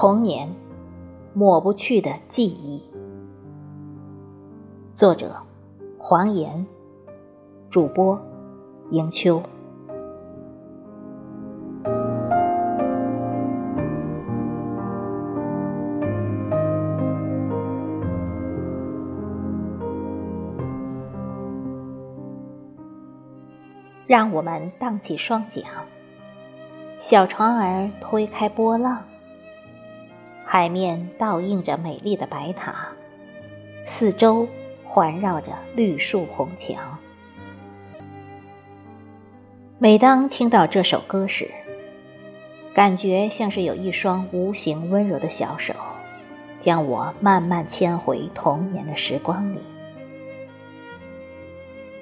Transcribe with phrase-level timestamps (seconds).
[0.00, 0.48] 童年，
[1.34, 2.82] 抹不去的记忆。
[4.94, 5.36] 作者：
[5.98, 6.66] 黄岩，
[7.68, 8.18] 主播：
[8.92, 9.42] 迎秋。
[24.06, 25.62] 让我们荡起双桨，
[26.98, 28.96] 小船儿推开波浪。
[30.52, 32.88] 海面倒映着美丽的白塔，
[33.84, 34.48] 四周
[34.84, 36.98] 环绕着绿树红墙。
[39.78, 41.48] 每当听到这首歌时，
[42.74, 45.72] 感觉像是有一双无形温柔的小手，
[46.58, 49.60] 将我慢慢牵回童年的时光里。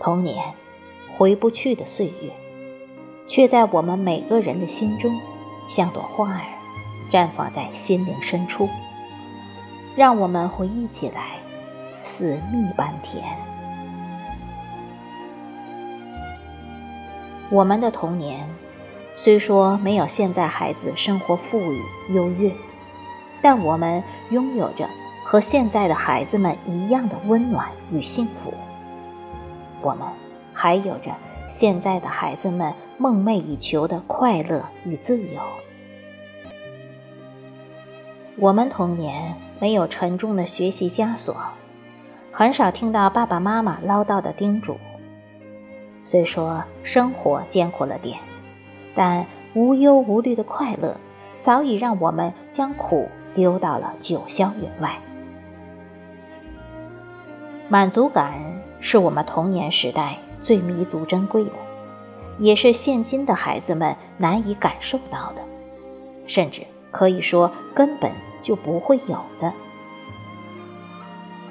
[0.00, 0.42] 童年。
[1.18, 2.30] 回不去的岁月，
[3.26, 5.12] 却在我们每个人的心中，
[5.68, 6.44] 像朵花儿，
[7.10, 8.68] 绽放在心灵深处，
[9.96, 11.38] 让我们回忆起来，
[12.00, 13.24] 似蜜般甜。
[17.50, 18.48] 我们的童年，
[19.16, 21.82] 虽说没有现在孩子生活富裕
[22.14, 22.52] 优越，
[23.40, 24.88] 但我们拥有着
[25.24, 28.52] 和现在的孩子们一样的温暖与幸福。
[29.80, 30.06] 我们。
[30.60, 31.14] 还有着
[31.48, 35.40] 现在的孩子们梦寐以求的快乐与自由。
[38.40, 41.34] 我们童年没有沉重的学习枷锁，
[42.30, 44.76] 很少听到爸爸妈妈唠叨的叮嘱。
[46.04, 48.16] 虽说生活艰苦了点，
[48.94, 50.96] 但无忧无虑的快乐
[51.40, 54.96] 早已让我们将苦丢到了九霄云外。
[57.68, 58.32] 满足感
[58.78, 60.16] 是我们童年时代。
[60.40, 61.50] 最弥足珍贵的，
[62.38, 65.42] 也是现今的孩子们难以感受到的，
[66.28, 66.62] 甚至
[66.92, 68.12] 可以说根本
[68.42, 69.52] 就不会有的。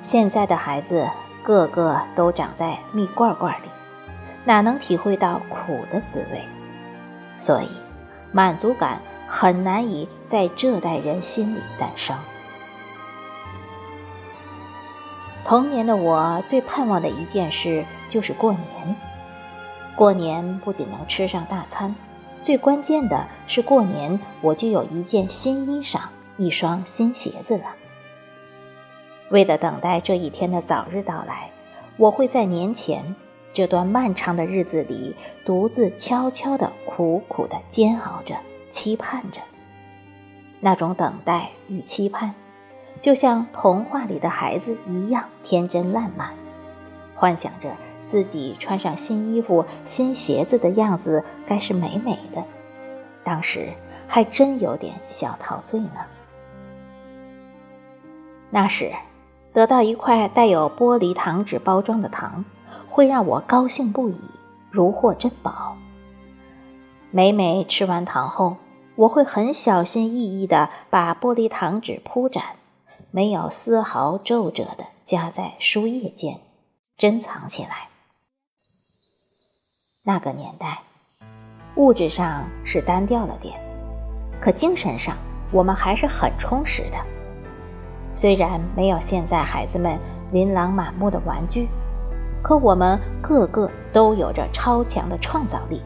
[0.00, 1.08] 现在的孩子
[1.42, 3.66] 个个都长在蜜罐罐里，
[4.44, 6.42] 哪能体会到苦的滋味？
[7.38, 7.68] 所以，
[8.32, 12.16] 满足感很难以在这代人心里诞生。
[15.44, 18.96] 童年的我最盼望的一件事就是过年。
[19.94, 21.94] 过年不仅能吃上大餐，
[22.42, 26.00] 最关键的是过年我就有一件新衣裳、
[26.36, 27.64] 一双新鞋子了。
[29.30, 31.50] 为了等待这一天的早日到来，
[31.96, 33.14] 我会在年前
[33.54, 38.36] 这段漫长的日子里，独自悄悄地、苦苦地煎熬着、
[38.70, 39.40] 期盼着。
[40.60, 42.34] 那种等待与期盼。
[43.00, 46.34] 就像童话里的孩子一样天真烂漫，
[47.16, 52.44] 幻想着自己穿上新衣服、新鞋子的样子该是美美的。
[53.24, 53.70] 当时
[54.06, 56.06] 还真有点小陶醉呢。
[58.54, 58.92] 那时，
[59.54, 62.44] 得到一块带有玻璃糖纸包装的糖，
[62.90, 64.20] 会让我高兴不已，
[64.70, 65.74] 如获珍宝。
[67.10, 68.58] 每每吃完糖后，
[68.94, 72.44] 我会很小心翼翼地把玻璃糖纸铺展。
[73.10, 76.38] 没有丝毫皱褶的夹在书页间，
[76.98, 77.88] 珍藏起来。
[80.04, 80.82] 那个年代，
[81.76, 83.58] 物质上是单调了点，
[84.42, 85.16] 可精神上
[85.50, 87.21] 我们还是很充实的。
[88.14, 89.98] 虽然没有现在孩子们
[90.30, 91.68] 琳琅满目的玩具，
[92.42, 95.82] 可我们个个都有着超强的创造力，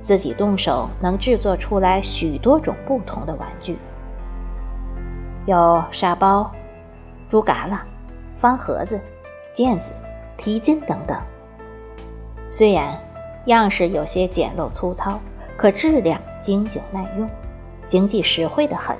[0.00, 3.78] 自己动手能制作出来许多种不同的玩具。
[5.46, 6.50] 有沙包、
[7.30, 7.84] 竹嘎啦、
[8.38, 9.00] 方盒子、
[9.56, 9.92] 毽子、
[10.36, 11.16] 皮筋等等。
[12.50, 12.98] 虽然
[13.46, 15.18] 样式有些简陋粗糙，
[15.56, 17.28] 可质量经久耐用，
[17.86, 18.96] 经济实惠的很。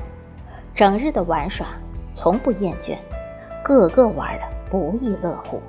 [0.75, 1.67] 整日的玩耍，
[2.15, 2.97] 从不厌倦，
[3.63, 5.61] 个个玩的不亦乐乎。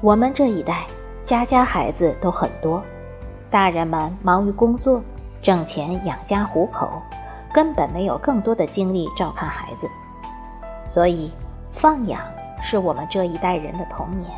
[0.00, 0.86] 我们这一代，
[1.24, 2.82] 家家孩子都很多，
[3.50, 5.02] 大人们忙于工作。
[5.40, 7.00] 挣钱养家糊口，
[7.52, 9.86] 根本没有更多的精力照看孩子，
[10.88, 11.32] 所以
[11.70, 12.20] 放养
[12.60, 14.30] 是我们这一代人的童年，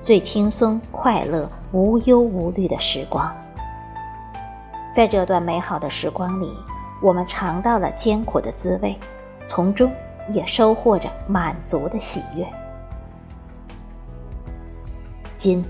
[0.00, 3.28] 最轻松、快乐、无忧无虑的时光。
[4.94, 6.48] 在这段美好的时光里，
[7.00, 8.98] 我们尝到了艰苦的滋味，
[9.44, 9.92] 从中
[10.32, 12.46] 也收获着满足的喜悦。
[15.36, 15.64] 今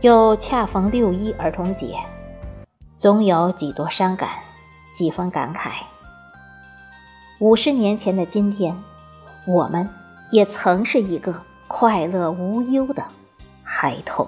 [0.00, 1.96] 又恰逢六一儿童节。
[2.98, 4.30] 总有几多伤感，
[4.94, 5.72] 几分感慨。
[7.40, 8.80] 五十年前的今天，
[9.44, 9.88] 我们
[10.30, 11.34] 也曾是一个
[11.66, 13.04] 快乐无忧的
[13.64, 14.24] 孩童。